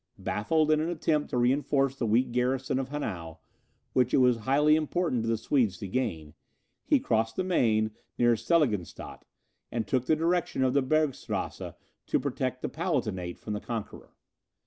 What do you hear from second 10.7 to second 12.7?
the Bergstrasse, to protect the